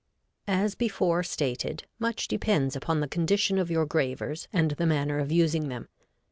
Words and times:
[Illustration: 0.47 0.47
Fig. 0.47 0.59
13.] 0.61 0.65
As 0.65 0.73
before 0.75 1.21
stated, 1.23 1.83
much 1.99 2.27
depends 2.27 2.75
upon 2.75 3.01
the 3.01 3.07
condition 3.07 3.59
of 3.59 3.69
your 3.69 3.85
gravers 3.85 4.47
and 4.51 4.71
the 4.71 4.87
manner 4.87 5.19
of 5.19 5.31
using 5.31 5.67
them. 5.69 5.89